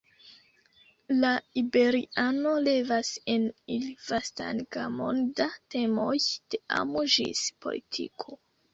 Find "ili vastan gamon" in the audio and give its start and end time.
3.77-5.23